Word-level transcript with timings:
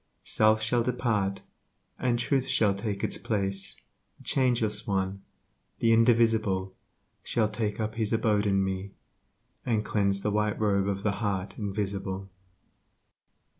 Self 0.23 0.63
shall 0.63 0.81
depart, 0.81 1.41
and 1.99 2.17
Truth 2.17 2.47
shall 2.47 2.73
take 2.73 3.03
its 3.03 3.19
place 3.19 3.75
The 4.17 4.23
Changeless 4.23 4.87
One, 4.87 5.21
the 5.77 5.93
Indivisible 5.93 6.73
Shall 7.23 7.47
take 7.47 7.79
up 7.79 7.93
His 7.93 8.11
abode 8.11 8.47
in 8.47 8.63
me, 8.63 8.93
and 9.63 9.85
cleanse 9.85 10.23
The 10.23 10.31
White 10.31 10.59
Robe 10.59 10.87
of 10.87 11.03
the 11.03 11.17
Heart 11.23 11.53
Invisible. 11.59 12.31